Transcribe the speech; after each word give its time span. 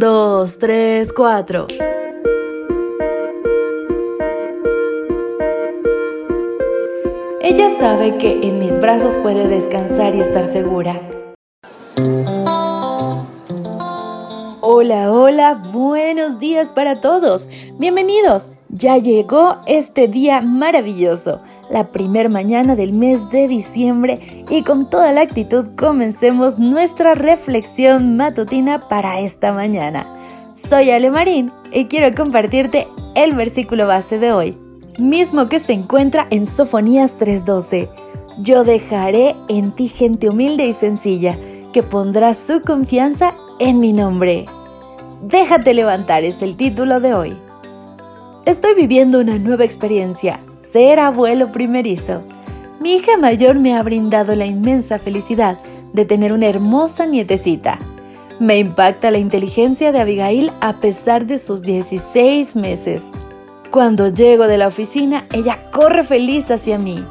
dos, 0.00 0.58
tres, 0.58 1.12
cuatro. 1.12 1.66
Ella 7.42 7.78
sabe 7.78 8.16
que 8.16 8.40
en 8.42 8.58
mis 8.58 8.80
brazos 8.80 9.18
puede 9.18 9.46
descansar 9.46 10.14
y 10.14 10.22
estar 10.22 10.48
segura. 10.48 10.98
Hola, 14.62 15.12
hola, 15.12 15.62
buenos 15.70 16.40
días 16.40 16.72
para 16.72 17.00
todos. 17.00 17.50
Bienvenidos. 17.78 18.50
Ya 18.72 18.98
llegó 18.98 19.56
este 19.66 20.06
día 20.06 20.40
maravilloso, 20.42 21.40
la 21.70 21.88
primer 21.88 22.28
mañana 22.28 22.76
del 22.76 22.92
mes 22.92 23.28
de 23.30 23.48
diciembre 23.48 24.44
y 24.48 24.62
con 24.62 24.88
toda 24.88 25.12
la 25.12 25.22
actitud 25.22 25.70
comencemos 25.76 26.56
nuestra 26.56 27.16
reflexión 27.16 28.16
matutina 28.16 28.88
para 28.88 29.18
esta 29.18 29.52
mañana. 29.52 30.06
Soy 30.52 30.90
Ale 30.90 31.10
Marín 31.10 31.50
y 31.72 31.86
quiero 31.86 32.14
compartirte 32.14 32.86
el 33.16 33.34
versículo 33.34 33.88
base 33.88 34.18
de 34.20 34.32
hoy, 34.32 34.56
mismo 35.00 35.48
que 35.48 35.58
se 35.58 35.72
encuentra 35.72 36.28
en 36.30 36.46
Sofonías 36.46 37.18
3:12. 37.18 37.88
Yo 38.38 38.62
dejaré 38.62 39.34
en 39.48 39.72
ti 39.72 39.88
gente 39.88 40.28
humilde 40.28 40.66
y 40.66 40.74
sencilla, 40.74 41.36
que 41.72 41.82
pondrá 41.82 42.34
su 42.34 42.60
confianza 42.60 43.32
en 43.58 43.80
mi 43.80 43.92
nombre. 43.92 44.44
Déjate 45.22 45.74
levantar 45.74 46.22
es 46.22 46.40
el 46.40 46.56
título 46.56 47.00
de 47.00 47.14
hoy. 47.14 47.49
Estoy 48.50 48.74
viviendo 48.74 49.20
una 49.20 49.38
nueva 49.38 49.64
experiencia, 49.64 50.40
ser 50.56 50.98
abuelo 50.98 51.52
primerizo. 51.52 52.24
Mi 52.80 52.96
hija 52.96 53.16
mayor 53.16 53.60
me 53.60 53.76
ha 53.76 53.82
brindado 53.84 54.34
la 54.34 54.44
inmensa 54.44 54.98
felicidad 54.98 55.56
de 55.92 56.04
tener 56.04 56.32
una 56.32 56.48
hermosa 56.48 57.06
nietecita. 57.06 57.78
Me 58.40 58.58
impacta 58.58 59.12
la 59.12 59.18
inteligencia 59.18 59.92
de 59.92 60.00
Abigail 60.00 60.50
a 60.60 60.80
pesar 60.80 61.26
de 61.26 61.38
sus 61.38 61.62
16 61.62 62.56
meses. 62.56 63.04
Cuando 63.70 64.08
llego 64.08 64.48
de 64.48 64.58
la 64.58 64.66
oficina, 64.66 65.22
ella 65.32 65.60
corre 65.70 66.02
feliz 66.02 66.50
hacia 66.50 66.76
mí. 66.76 67.04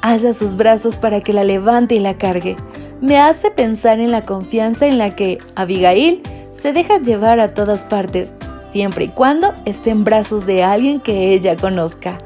Alza 0.00 0.32
sus 0.32 0.54
brazos 0.54 0.96
para 0.96 1.22
que 1.22 1.32
la 1.32 1.42
levante 1.42 1.96
y 1.96 1.98
la 1.98 2.18
cargue. 2.18 2.54
Me 3.00 3.18
hace 3.18 3.50
pensar 3.50 3.98
en 3.98 4.12
la 4.12 4.24
confianza 4.24 4.86
en 4.86 4.98
la 4.98 5.16
que 5.16 5.38
Abigail 5.56 6.22
se 6.52 6.72
deja 6.72 6.98
llevar 7.00 7.40
a 7.40 7.52
todas 7.52 7.84
partes 7.84 8.32
siempre 8.74 9.04
y 9.04 9.08
cuando 9.08 9.52
esté 9.66 9.90
en 9.90 10.02
brazos 10.02 10.46
de 10.46 10.64
alguien 10.64 10.98
que 10.98 11.32
ella 11.32 11.54
conozca. 11.54 12.18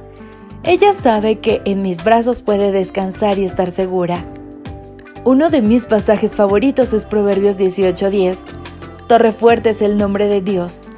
Ella 0.62 0.94
sabe 0.94 1.40
que 1.40 1.60
en 1.66 1.82
mis 1.82 2.02
brazos 2.02 2.40
puede 2.40 2.72
descansar 2.72 3.38
y 3.38 3.44
estar 3.44 3.70
segura. 3.70 4.24
Uno 5.24 5.50
de 5.50 5.60
mis 5.60 5.84
pasajes 5.84 6.34
favoritos 6.34 6.94
es 6.94 7.04
Proverbios 7.04 7.58
18:10. 7.58 8.38
Torre 9.08 9.32
fuerte 9.32 9.70
es 9.70 9.82
el 9.82 9.98
nombre 9.98 10.26
de 10.26 10.40
Dios. 10.40 10.88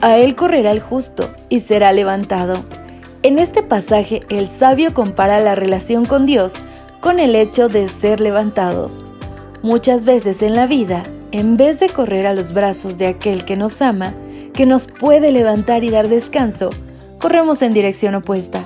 A 0.00 0.16
él 0.16 0.36
correrá 0.36 0.70
el 0.72 0.80
justo 0.80 1.30
y 1.50 1.60
será 1.60 1.92
levantado. 1.92 2.64
En 3.22 3.38
este 3.38 3.62
pasaje 3.62 4.20
el 4.30 4.48
sabio 4.48 4.94
compara 4.94 5.38
la 5.40 5.54
relación 5.54 6.06
con 6.06 6.24
Dios 6.24 6.54
con 7.00 7.20
el 7.20 7.36
hecho 7.36 7.68
de 7.68 7.88
ser 7.88 8.22
levantados. 8.22 9.04
Muchas 9.60 10.06
veces 10.06 10.42
en 10.42 10.54
la 10.54 10.66
vida, 10.66 11.02
en 11.30 11.58
vez 11.58 11.78
de 11.78 11.90
correr 11.90 12.26
a 12.26 12.32
los 12.32 12.54
brazos 12.54 12.96
de 12.96 13.08
aquel 13.08 13.44
que 13.44 13.58
nos 13.58 13.82
ama, 13.82 14.14
que 14.54 14.66
nos 14.66 14.86
puede 14.86 15.32
levantar 15.32 15.84
y 15.84 15.90
dar 15.90 16.08
descanso, 16.08 16.70
corremos 17.18 17.60
en 17.60 17.74
dirección 17.74 18.14
opuesta. 18.14 18.64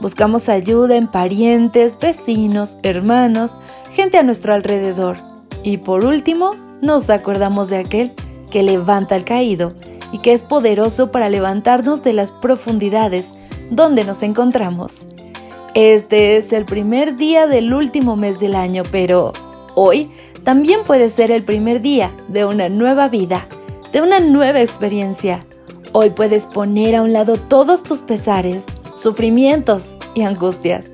Buscamos 0.00 0.48
ayuda 0.48 0.96
en 0.96 1.08
parientes, 1.08 1.98
vecinos, 1.98 2.78
hermanos, 2.82 3.56
gente 3.92 4.16
a 4.16 4.22
nuestro 4.22 4.54
alrededor. 4.54 5.16
Y 5.62 5.78
por 5.78 6.04
último, 6.04 6.54
nos 6.80 7.10
acordamos 7.10 7.68
de 7.68 7.78
aquel 7.78 8.12
que 8.50 8.62
levanta 8.62 9.16
al 9.16 9.24
caído 9.24 9.74
y 10.12 10.18
que 10.18 10.32
es 10.32 10.42
poderoso 10.42 11.10
para 11.10 11.28
levantarnos 11.28 12.04
de 12.04 12.12
las 12.12 12.30
profundidades 12.30 13.30
donde 13.70 14.04
nos 14.04 14.22
encontramos. 14.22 14.98
Este 15.74 16.36
es 16.36 16.52
el 16.52 16.64
primer 16.64 17.16
día 17.16 17.48
del 17.48 17.74
último 17.74 18.14
mes 18.16 18.38
del 18.38 18.54
año, 18.54 18.84
pero 18.92 19.32
hoy 19.74 20.12
también 20.44 20.80
puede 20.86 21.08
ser 21.08 21.32
el 21.32 21.42
primer 21.42 21.80
día 21.80 22.12
de 22.28 22.44
una 22.44 22.68
nueva 22.68 23.08
vida 23.08 23.48
de 23.94 24.02
una 24.02 24.18
nueva 24.18 24.60
experiencia. 24.60 25.46
Hoy 25.92 26.10
puedes 26.10 26.46
poner 26.46 26.96
a 26.96 27.02
un 27.02 27.12
lado 27.12 27.36
todos 27.36 27.84
tus 27.84 28.00
pesares, 28.00 28.66
sufrimientos 28.92 29.84
y 30.16 30.22
angustias. 30.22 30.90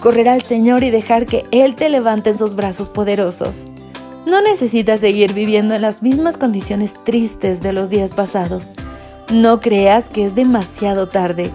Correr 0.00 0.28
al 0.28 0.42
Señor 0.42 0.84
y 0.84 0.90
dejar 0.90 1.26
que 1.26 1.44
Él 1.50 1.74
te 1.74 1.88
levante 1.88 2.30
en 2.30 2.38
sus 2.38 2.54
brazos 2.54 2.88
poderosos. 2.88 3.56
No 4.24 4.40
necesitas 4.40 5.00
seguir 5.00 5.32
viviendo 5.32 5.74
en 5.74 5.82
las 5.82 6.00
mismas 6.00 6.36
condiciones 6.36 6.94
tristes 7.02 7.60
de 7.60 7.72
los 7.72 7.90
días 7.90 8.12
pasados. 8.12 8.68
No 9.32 9.58
creas 9.58 10.08
que 10.08 10.24
es 10.24 10.36
demasiado 10.36 11.08
tarde. 11.08 11.50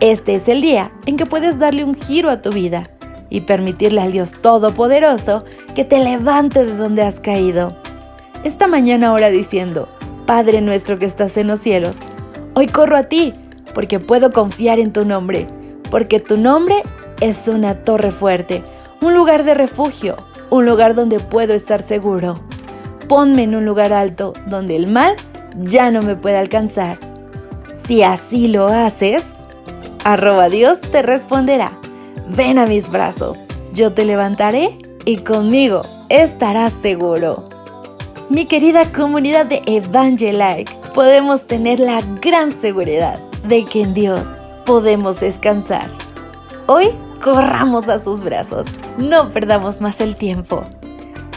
Este 0.00 0.34
es 0.34 0.46
el 0.46 0.60
día 0.60 0.92
en 1.06 1.16
que 1.16 1.24
puedes 1.24 1.58
darle 1.58 1.84
un 1.84 1.94
giro 1.94 2.28
a 2.28 2.42
tu 2.42 2.50
vida 2.50 2.84
y 3.30 3.40
permitirle 3.40 4.02
al 4.02 4.12
Dios 4.12 4.32
Todopoderoso 4.32 5.44
que 5.74 5.86
te 5.86 6.00
levante 6.00 6.66
de 6.66 6.76
donde 6.76 7.00
has 7.00 7.18
caído. 7.18 7.74
Esta 8.44 8.66
mañana 8.66 9.08
ahora 9.08 9.30
diciendo, 9.30 9.88
Padre 10.26 10.62
nuestro 10.62 10.98
que 10.98 11.04
estás 11.04 11.36
en 11.36 11.48
los 11.48 11.60
cielos, 11.60 11.98
hoy 12.54 12.66
corro 12.66 12.96
a 12.96 13.04
ti 13.04 13.34
porque 13.74 14.00
puedo 14.00 14.32
confiar 14.32 14.78
en 14.78 14.90
tu 14.90 15.04
nombre, 15.04 15.46
porque 15.90 16.18
tu 16.18 16.38
nombre 16.38 16.82
es 17.20 17.46
una 17.46 17.84
torre 17.84 18.10
fuerte, 18.10 18.62
un 19.02 19.12
lugar 19.12 19.44
de 19.44 19.52
refugio, 19.52 20.16
un 20.48 20.64
lugar 20.64 20.94
donde 20.94 21.20
puedo 21.20 21.52
estar 21.52 21.82
seguro. 21.82 22.40
Ponme 23.06 23.42
en 23.42 23.54
un 23.54 23.66
lugar 23.66 23.92
alto 23.92 24.32
donde 24.46 24.76
el 24.76 24.90
mal 24.90 25.14
ya 25.62 25.90
no 25.90 26.00
me 26.00 26.16
puede 26.16 26.38
alcanzar. 26.38 26.98
Si 27.86 28.02
así 28.02 28.48
lo 28.48 28.68
haces, 28.68 29.34
arroba 30.04 30.48
Dios 30.48 30.80
te 30.80 31.02
responderá. 31.02 31.72
Ven 32.34 32.58
a 32.58 32.64
mis 32.64 32.90
brazos, 32.90 33.40
yo 33.74 33.92
te 33.92 34.06
levantaré 34.06 34.78
y 35.04 35.18
conmigo 35.18 35.82
estarás 36.08 36.72
seguro 36.80 37.53
mi 38.30 38.46
querida 38.46 38.90
comunidad 38.90 39.46
de 39.46 39.62
Evangelike, 39.66 40.74
podemos 40.94 41.46
tener 41.46 41.78
la 41.78 42.00
gran 42.22 42.52
seguridad 42.52 43.18
de 43.46 43.64
que 43.64 43.82
en 43.82 43.94
Dios 43.94 44.28
podemos 44.64 45.20
descansar. 45.20 45.90
Hoy 46.66 46.90
corramos 47.22 47.88
a 47.88 47.98
sus 47.98 48.22
brazos, 48.22 48.66
no 48.98 49.30
perdamos 49.30 49.80
más 49.80 50.00
el 50.00 50.16
tiempo. 50.16 50.62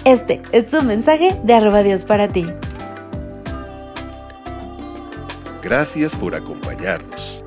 Este 0.06 0.42
es 0.54 0.72
un 0.74 0.88
mensaje 0.88 1.38
de 1.44 1.54
arroba 1.54 1.84
Dios 1.84 2.06
para 2.06 2.30
ti. 2.30 2.46
Gracias 5.62 6.16
por 6.16 6.34
acompañarnos. 6.34 7.44